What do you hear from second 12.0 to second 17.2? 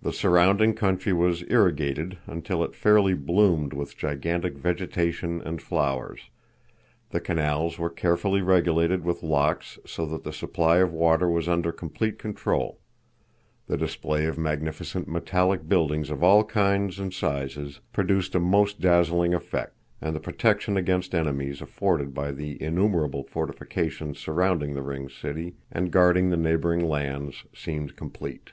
control; the display of magnificent metallic buildings of all kinds and